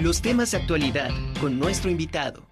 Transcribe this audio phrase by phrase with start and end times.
[0.00, 2.46] los temas de actualidad con nuestro invitado.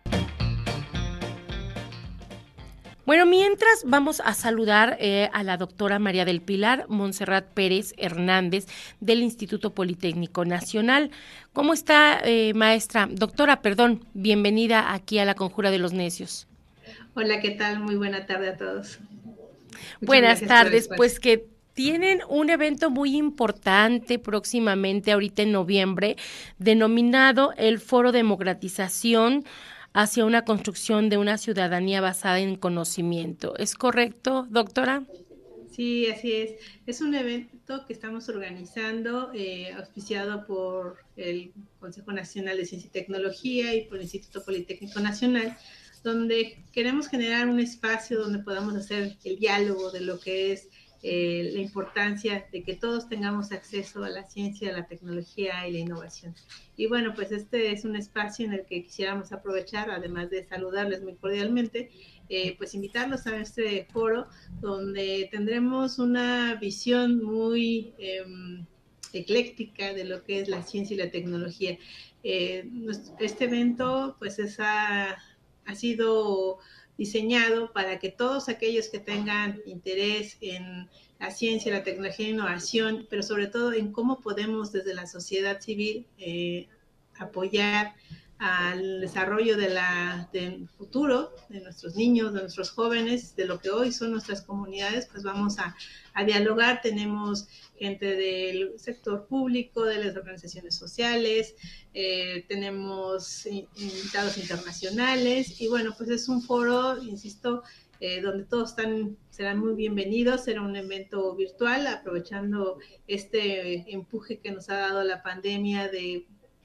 [3.06, 8.66] Bueno, mientras vamos a saludar eh, a la doctora María del Pilar Montserrat Pérez Hernández
[9.00, 11.11] del Instituto Politécnico Nacional.
[11.54, 13.08] ¿Cómo está, eh, maestra?
[13.11, 16.46] Doctora, perdón, bienvenida aquí a la Conjura de los Necios.
[17.15, 17.80] Hola, ¿qué tal?
[17.80, 18.98] Muy buena tarde a todos.
[20.02, 21.46] Buenas tardes, pues que
[21.79, 26.16] tienen un evento muy importante próximamente, ahorita en noviembre,
[26.59, 29.45] denominado el Foro Democratización
[29.93, 33.57] hacia una construcción de una ciudadanía basada en conocimiento.
[33.59, 35.05] ¿Es correcto, doctora?
[35.71, 36.55] Sí, así es.
[36.85, 42.91] Es un evento que estamos organizando, eh, auspiciado por el Consejo Nacional de Ciencia y
[42.91, 45.57] Tecnología y por el Instituto Politécnico Nacional,
[46.02, 50.69] donde queremos generar un espacio donde podamos hacer el diálogo de lo que es
[51.01, 55.73] eh, la importancia de que todos tengamos acceso a la ciencia, a la tecnología y
[55.73, 56.34] la innovación.
[56.77, 61.02] Y bueno, pues este es un espacio en el que quisiéramos aprovechar, además de saludarles
[61.02, 61.91] muy cordialmente,
[62.29, 64.26] eh, pues invitarlos a este foro
[64.60, 68.66] donde tendremos una visión muy em,
[69.12, 71.78] ecléctica de lo que es la ciencia y la tecnología.
[72.24, 72.69] Eh,
[73.20, 75.16] este evento pues ha,
[75.64, 76.58] ha sido
[76.98, 83.06] diseñado para que todos aquellos que tengan interés en la ciencia, la tecnología e innovación,
[83.08, 86.69] pero sobre todo en cómo podemos desde la sociedad civil eh,
[87.19, 87.94] apoyar
[88.39, 89.69] al desarrollo de
[90.33, 95.06] del futuro de nuestros niños, de nuestros jóvenes, de lo que hoy son nuestras comunidades,
[95.06, 95.77] pues vamos a,
[96.14, 96.81] a dialogar.
[96.81, 101.56] Tenemos gente del sector público, de las organizaciones sociales,
[101.94, 107.62] eh, tenemos invitados internacionales y bueno, pues es un foro, insisto,
[108.00, 110.44] eh, donde todos están, serán muy bienvenidos.
[110.44, 112.78] Será un evento virtual, aprovechando
[113.09, 116.25] este empuje que nos ha dado la pandemia de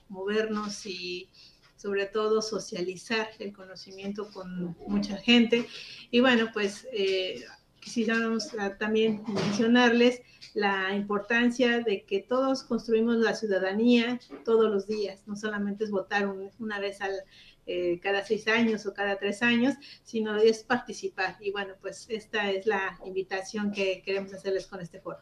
[0.10, 1.30] movernos y
[1.84, 5.68] sobre todo socializar el conocimiento con mucha gente.
[6.12, 7.44] Y bueno, pues eh,
[7.82, 10.22] quisiéramos también mencionarles
[10.54, 16.34] la importancia de que todos construimos la ciudadanía todos los días, no solamente es votar
[16.58, 17.16] una vez al,
[17.66, 21.36] eh, cada seis años o cada tres años, sino es participar.
[21.42, 25.20] Y bueno, pues esta es la invitación que queremos hacerles con este foro.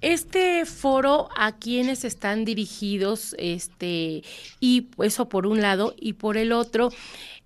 [0.00, 3.34] Este foro, ¿a quiénes están dirigidos?
[3.38, 4.22] Este,
[4.60, 6.90] y eso por un lado, y por el otro,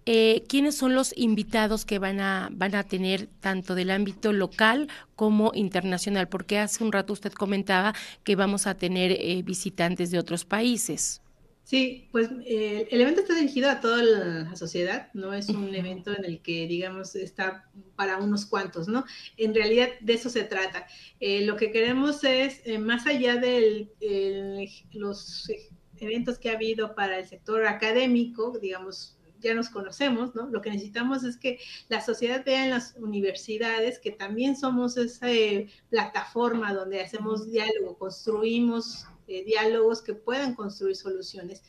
[0.07, 4.89] eh, ¿quiénes son los invitados que van a, van a tener tanto del ámbito local
[5.17, 6.29] como internacional?
[6.29, 7.95] Porque hace un rato usted comentaba
[8.25, 11.21] que vamos a tener eh, visitantes de otros países.
[11.69, 16.17] Sí, pues eh, el evento está dirigido a toda la sociedad, no es un evento
[16.17, 19.05] en el que, digamos, está para unos cuantos, ¿no?
[19.37, 20.87] En realidad de eso se trata.
[21.21, 23.91] Eh, lo que queremos es, eh, más allá de
[24.93, 25.47] los
[25.99, 30.49] eventos que ha habido para el sector académico, digamos, ya nos conocemos, ¿no?
[30.49, 31.59] Lo que necesitamos es que
[31.91, 35.27] la sociedad vea en las universidades que también somos esa
[35.91, 41.62] plataforma donde hacemos diálogo, construimos diálogos que puedan construir soluciones.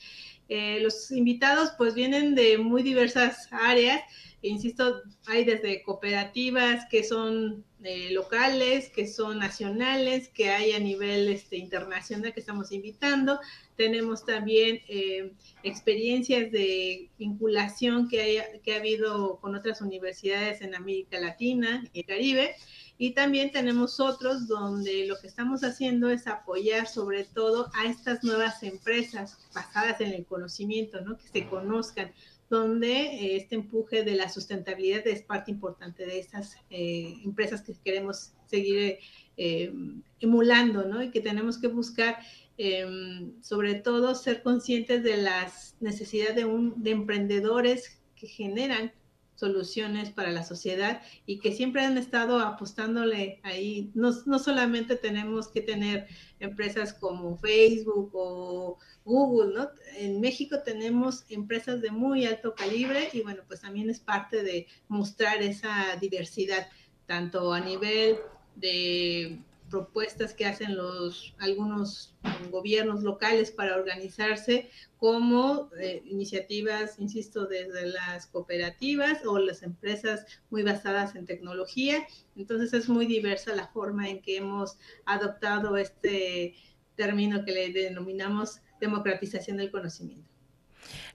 [0.47, 4.01] Eh, los invitados pues vienen de muy diversas áreas,
[4.41, 11.29] insisto, hay desde cooperativas que son eh, locales, que son nacionales, que hay a nivel
[11.29, 13.39] este, internacional que estamos invitando.
[13.75, 15.33] Tenemos también eh,
[15.63, 22.55] experiencias de vinculación que, ha habido con otras universidades en América Latina y Caribe.
[23.01, 28.25] Y también tenemos otros donde lo que estamos haciendo es apoyar sobre todo a estas
[28.25, 31.17] nuevas empresas basadas en el conocimiento, ¿no?
[31.17, 32.11] que se conozcan,
[32.49, 37.73] donde eh, este empuje de la sustentabilidad es parte importante de estas eh, empresas que
[37.85, 38.97] queremos seguir
[39.37, 39.73] eh,
[40.19, 41.01] emulando, ¿no?
[41.01, 42.17] Y que tenemos que buscar,
[42.57, 48.91] em, sobre todo, ser conscientes de las necesidades de, un, de emprendedores que generan
[49.39, 53.89] soluciones para la sociedad y que siempre han estado apostándole ahí.
[53.93, 56.07] No, no, solamente tenemos que tener
[56.39, 59.69] empresas como Facebook o Google, ¿no?
[59.97, 64.67] En México tenemos empresas de muy alto calibre y bueno, pues también es parte de
[64.89, 66.67] mostrar esa diversidad,
[67.05, 68.17] tanto a nivel
[68.55, 72.15] de propuestas que hacen los algunos
[72.51, 80.63] gobiernos locales para organizarse como eh, iniciativas, insisto, desde las cooperativas o las empresas muy
[80.63, 82.05] basadas en tecnología.
[82.35, 86.55] Entonces es muy diversa la forma en que hemos adoptado este
[86.95, 90.27] término que le denominamos democratización del conocimiento.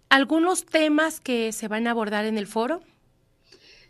[0.08, 2.80] ¿Algunos temas que se van a abordar en el foro?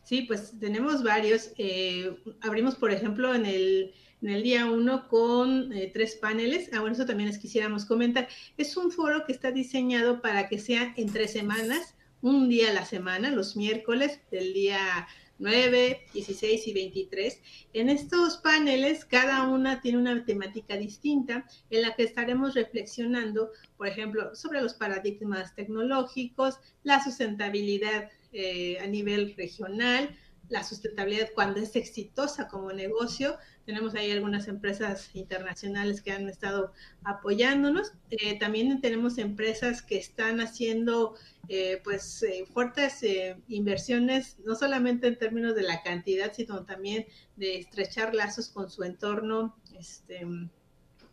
[0.05, 1.53] Sí, pues tenemos varios.
[1.57, 3.95] Eh, abrimos, por ejemplo, en el
[4.25, 6.71] en el día uno con eh, tres paneles.
[6.73, 8.27] Ah, bueno, eso también les quisiéramos comentar.
[8.57, 12.73] Es un foro que está diseñado para que sea en tres semanas, un día a
[12.73, 15.07] la semana, los miércoles del día
[15.39, 17.41] 9, 16 y 23.
[17.75, 23.89] En estos paneles, cada una tiene una temática distinta en la que estaremos reflexionando, por
[23.89, 30.17] ejemplo, sobre los paradigmas tecnológicos, la sustentabilidad eh, a nivel regional,
[30.49, 33.37] la sustentabilidad cuando es exitosa como negocio.
[33.67, 36.73] Tenemos ahí algunas empresas internacionales que han estado
[37.03, 37.93] apoyándonos.
[38.11, 41.15] Eh, también tenemos empresas que están haciendo
[41.49, 43.05] eh, pues eh, fuertes
[43.49, 47.07] inversiones, no solamente en términos de la cantidad, sino también
[47.37, 50.27] de estrechar lazos con su entorno este,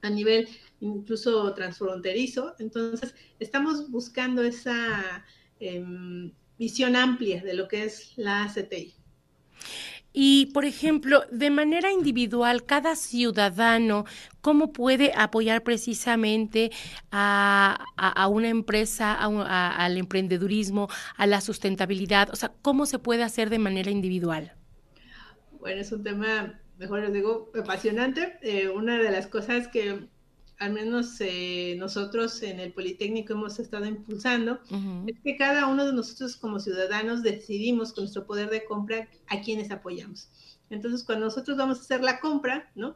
[0.01, 0.49] a nivel
[0.81, 2.55] incluso transfronterizo.
[2.59, 5.25] Entonces, estamos buscando esa
[5.59, 8.93] em, visión amplia de lo que es la CTI.
[10.13, 14.05] Y, por ejemplo, de manera individual, cada ciudadano,
[14.41, 16.71] ¿cómo puede apoyar precisamente
[17.11, 17.85] a,
[18.29, 22.29] una empresa, al emprendedurismo, a la sustentabilidad?
[22.31, 24.53] O sea, ¿cómo se puede hacer de manera individual?
[25.59, 28.37] Bueno, es un tema, mejor les digo, apasionante.
[28.41, 30.07] Eh, una de las cosas que
[30.61, 34.59] al menos eh, nosotros en el Politécnico hemos estado impulsando,
[35.07, 39.41] es que cada uno de nosotros como ciudadanos decidimos con nuestro poder de compra a
[39.41, 40.29] quienes apoyamos.
[40.69, 42.95] Entonces, cuando nosotros vamos a hacer la compra, ¿no?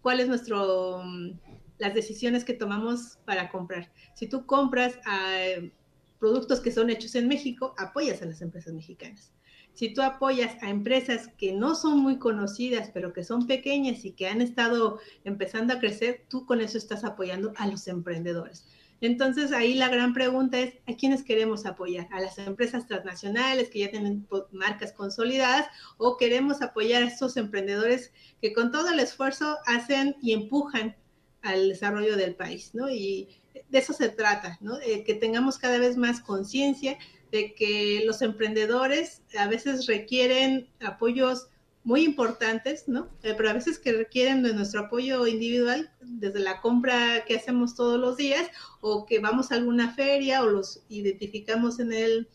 [0.00, 1.40] ¿Cuál es nuestro, mm,
[1.78, 3.92] las decisiones que tomamos para comprar?
[4.14, 5.72] Si tú compras a, eh,
[6.20, 9.32] productos que son hechos en México, apoyas a las empresas mexicanas
[9.74, 14.12] si tú apoyas a empresas que no son muy conocidas, pero que son pequeñas y
[14.12, 18.66] que han estado empezando a crecer, tú con eso estás apoyando a los emprendedores.
[19.00, 22.06] Entonces ahí la gran pregunta es, ¿a quiénes queremos apoyar?
[22.12, 25.66] ¿A las empresas transnacionales que ya tienen marcas consolidadas
[25.96, 30.94] o queremos apoyar a estos emprendedores que con todo el esfuerzo hacen y empujan
[31.42, 32.74] al desarrollo del país?
[32.74, 32.88] ¿no?
[32.90, 33.40] Y
[33.70, 34.78] de eso se trata, ¿no?
[34.78, 36.96] que tengamos cada vez más conciencia
[37.32, 41.48] de que los emprendedores a veces requieren apoyos
[41.82, 43.08] muy importantes, ¿no?
[43.24, 47.74] Eh, pero a veces que requieren de nuestro apoyo individual, desde la compra que hacemos
[47.74, 48.48] todos los días,
[48.80, 52.28] o que vamos a alguna feria o los identificamos en el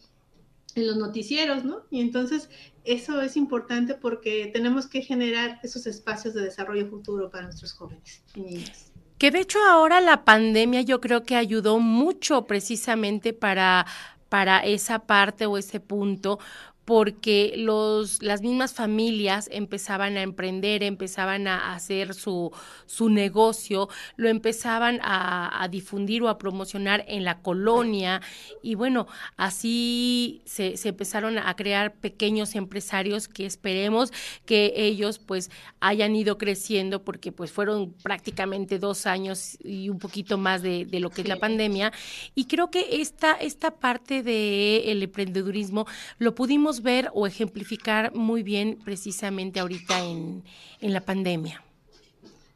[0.76, 1.82] en los noticieros, ¿no?
[1.90, 2.50] Y entonces
[2.84, 8.22] eso es importante porque tenemos que generar esos espacios de desarrollo futuro para nuestros jóvenes
[8.36, 8.92] y niños.
[9.18, 13.88] Que de hecho ahora la pandemia yo creo que ayudó mucho precisamente para
[14.29, 16.39] para esa parte o ese punto,
[16.88, 22.54] porque los, las mismas familias empezaban a emprender, empezaban a hacer su,
[22.86, 28.22] su negocio, lo empezaban a, difundir o a promocionar en la colonia.
[28.63, 29.06] Y bueno,
[29.36, 34.13] así se, se, empezaron a crear pequeños empresarios que esperemos
[34.45, 35.51] que ellos pues
[35.81, 41.01] hayan ido creciendo porque pues fueron prácticamente dos años y un poquito más de, de
[41.01, 41.92] lo que es la pandemia.
[42.34, 45.86] Y creo que esta, esta parte del el emprendedurismo
[46.18, 50.44] lo pudimos ver o ejemplificar muy bien precisamente ahorita en,
[50.81, 51.63] la pandemia.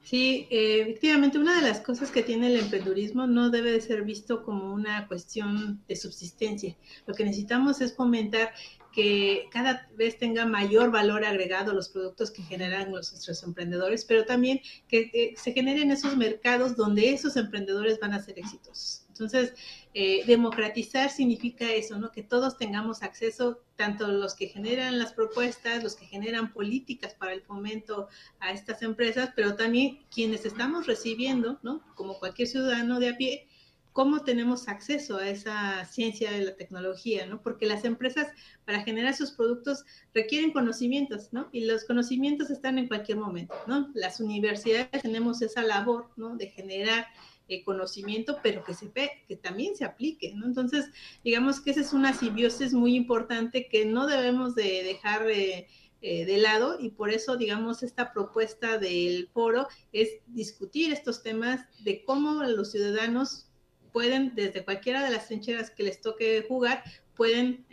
[0.04, 4.04] Sí, eh, efectivamente, una de las cosas que tiene el emprendurismo no debe de ser
[4.04, 6.76] visto como una cuestión de subsistencia.
[7.06, 8.52] Lo que necesitamos es fomentar
[8.92, 14.60] que cada vez tenga mayor valor agregado los productos que generan nuestros emprendedores, pero también
[14.88, 19.06] que eh, se generen esos mercados donde esos emprendedores van a ser exitosos.
[19.22, 19.54] Entonces,
[19.94, 22.12] eh, democratizar significa eso, ¿no?
[22.12, 27.34] Que todos tengamos acceso, tanto los que generan las propuestas, los que generan políticas para
[27.34, 28.08] el fomento
[28.40, 31.84] a estas empresas, pero también quienes estamos recibiendo, ¿no?
[31.96, 33.48] Como cualquier ciudadano de a pie,
[33.94, 37.42] cómo tenemos acceso a esa ciencia de la tecnología, ¿no?
[37.42, 38.28] Porque las empresas
[38.66, 39.84] para generar sus productos
[40.14, 41.50] requieren conocimientos, ¿no?
[41.52, 43.90] Y los conocimientos están en cualquier momento, ¿no?
[43.94, 46.38] Las universidades tenemos esa labor, ¿no?
[46.38, 47.08] De generar
[47.48, 48.92] eh, conocimiento, pero que, se,
[49.28, 50.46] que también se aplique, ¿no?
[50.46, 50.90] Entonces,
[51.24, 55.68] digamos que esa es una simbiosis muy importante que no debemos de dejar eh,
[56.04, 61.62] eh, de lado y por eso, digamos, esta propuesta del foro es discutir estos temas
[61.84, 63.51] de cómo los ciudadanos
[63.92, 66.84] pueden, desde cualquiera de las trincheras que les toque jugar,
[67.16, 67.66] pueden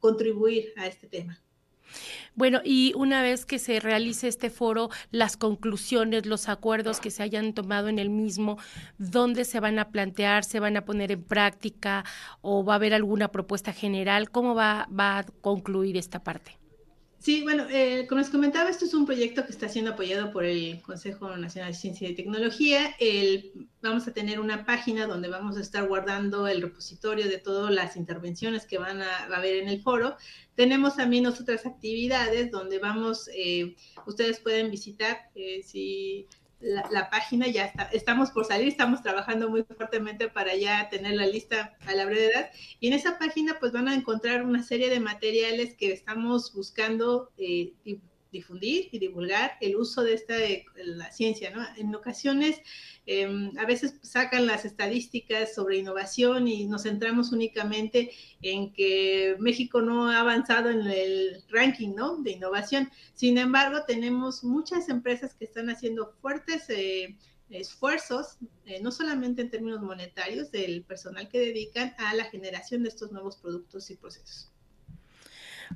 [0.00, 1.40] contribuir a este tema.
[2.34, 7.22] Bueno, y una vez que se realice este foro, las conclusiones, los acuerdos que se
[7.22, 8.58] hayan tomado en el mismo,
[8.98, 10.44] ¿dónde se van a plantear?
[10.44, 12.04] ¿Se van a poner en práctica?
[12.40, 14.30] ¿O va a haber alguna propuesta general?
[14.30, 16.57] ¿Cómo va, va a concluir esta parte?
[17.20, 20.44] Sí, bueno, eh, como les comentaba, esto es un proyecto que está siendo apoyado por
[20.44, 22.94] el Consejo Nacional de Ciencia y Tecnología.
[23.82, 27.96] Vamos a tener una página donde vamos a estar guardando el repositorio de todas las
[27.96, 30.16] intervenciones que van a, a haber en el foro.
[30.54, 33.74] Tenemos también otras actividades donde vamos, eh,
[34.06, 36.26] ustedes pueden visitar eh, si
[36.60, 41.26] la, página ya está, estamos por salir, estamos trabajando muy fuertemente para ya tener la
[41.26, 42.50] lista a la brevedad.
[42.80, 47.30] Y en esa página pues van a encontrar una serie de materiales que estamos buscando
[47.38, 47.72] eh,
[48.32, 50.34] difundir y divulgar el uso de esta
[50.76, 51.64] la ciencia, ¿no?
[51.76, 52.60] En ocasiones
[53.06, 58.10] em, a veces sacan las estadísticas sobre innovación y nos centramos únicamente
[58.42, 62.16] en que México no ha avanzado en el ranking, ¿no?
[62.16, 62.90] De innovación.
[63.14, 67.16] Sin embargo, tenemos muchas empresas que están haciendo fuertes eh,
[67.50, 72.90] esfuerzos, eh, no solamente en términos monetarios, del personal que dedican a la generación de
[72.90, 74.52] estos nuevos productos y procesos.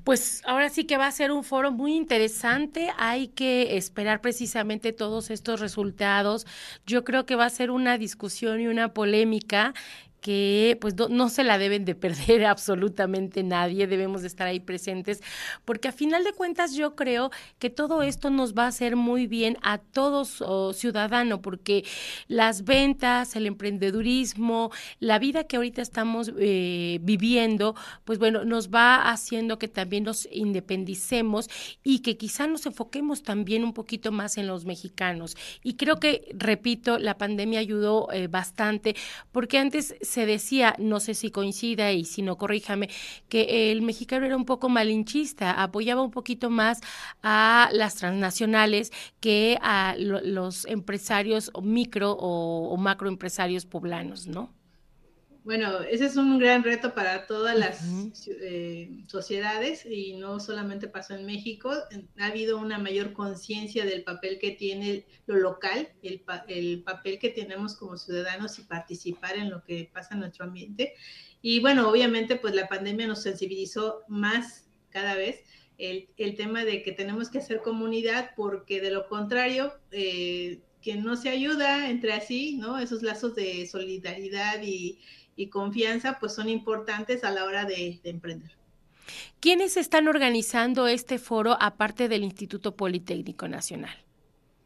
[0.04, 2.90] Pues ahora sí que va a ser un foro muy interesante.
[2.98, 6.46] Hay que esperar precisamente todos estos resultados.
[6.86, 9.74] Yo creo que va a ser una discusión y una polémica
[10.22, 15.20] que pues no, se la deben de perder absolutamente nadie, debemos de estar ahí presentes,
[15.66, 19.26] porque a final de cuentas yo creo que todo esto nos va a hacer muy
[19.26, 21.84] bien a todos oh, ciudadanos, porque
[22.28, 27.74] las ventas, el emprendedurismo, la vida que ahorita estamos eh, viviendo,
[28.04, 31.50] pues bueno, nos va haciendo que también nos independicemos
[31.82, 35.36] y que quizá nos enfoquemos también un poquito más en los mexicanos.
[35.64, 38.94] Y creo que, repito, la pandemia ayudó eh, bastante,
[39.32, 42.90] porque antes se decía, no sé si coincida y si no, corríjame,
[43.28, 46.80] que el mexicano era un poco malinchista, apoyaba un poquito más
[47.22, 54.61] a las transnacionales que a los empresarios micro o, o macroempresarios poblanos, ¿no?
[55.44, 57.84] Bueno, ese es un gran reto para todas las
[58.28, 61.72] eh, sociedades y no solamente pasó en México,
[62.18, 67.30] ha habido una mayor conciencia del papel que tiene lo local, el, el, papel que
[67.30, 70.94] tenemos como ciudadanos y participar en lo que pasa en nuestro ambiente.
[71.40, 75.42] Y bueno, obviamente pues la pandemia nos sensibilizó más cada vez
[75.76, 79.72] el, el tema de que tenemos que hacer comunidad porque de lo contrario...
[79.90, 82.78] Eh, que no se ayuda entre así, ¿no?
[82.78, 84.98] Esos lazos de solidaridad y,
[85.36, 88.50] y confianza, pues son importantes a la hora de, emprender.
[89.40, 93.96] ¿Quiénes están organizando este foro aparte del Instituto Politécnico Nacional?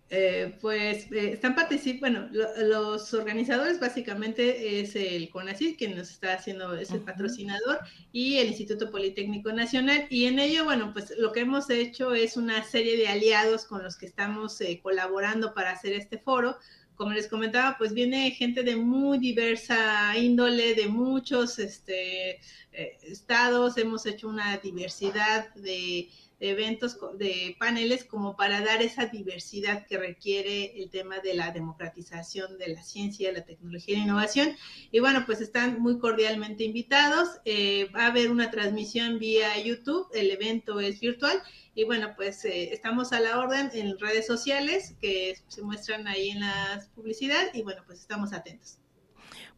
[0.09, 6.35] Eh, pues eh, están participando, bueno, los organizadores básicamente es el CONACYT, quien nos está
[6.35, 7.81] haciendo, es el patrocinador,
[8.13, 12.37] y el Instituto Politécnico Nacional, y en ello, bueno, pues lo que hemos hecho es
[12.37, 16.57] una serie de aliados con los que estamos eh, colaborando para hacer este foro,
[16.97, 22.41] como les comentaba, pues viene gente de muy diversa índole, de muchos este,
[22.73, 26.09] eh, estados, hemos hecho una diversidad de,
[26.41, 32.59] eventos, de paneles, como para dar esa diversidad que requiere el tema de la democratización
[32.59, 34.51] de la ciencia, la tecnología y la innovación.
[34.91, 37.29] Y bueno, pues están muy cordialmente invitados.
[37.45, 41.43] Eh, va a haber una transmisión vía YouTube, el evento es virtual
[41.75, 46.31] y bueno, pues eh, estamos a la orden en redes sociales que se muestran ahí
[46.31, 48.79] en la publicidad y bueno, pues estamos atentos.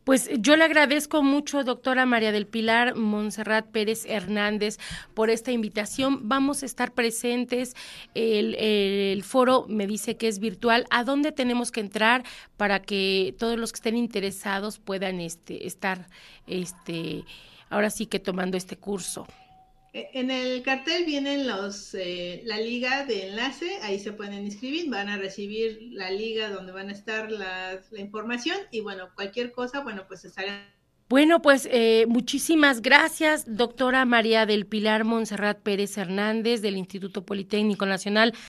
[0.09, 4.79] Pues yo le agradezco mucho, doctora María del Pilar Montserrat Pérez Hernández,
[5.13, 6.31] por esta invitación.
[6.31, 7.77] Vamos a estar presentes.
[8.15, 10.87] El, el, foro me dice que es virtual.
[10.89, 12.25] ¿A dónde tenemos que entrar
[12.57, 16.09] para que todos los que estén interesados puedan este, estar
[16.47, 17.25] este,
[17.69, 19.27] ahora sí que tomando este curso?
[19.93, 24.91] Eh, en el cartel vienen los, eh, la liga de enlace, ahí se pueden inscribir,
[24.91, 29.81] van a recibir la liga donde van a estar la, información y bueno, cualquier cosa,
[29.81, 30.79] bueno, pues estarán
[31.11, 37.87] bueno, pues eh, muchísimas gracias, doctora María del Pilar Montserrat Pérez Hernández del Instituto Politécnico
[37.87, 38.35] Nacional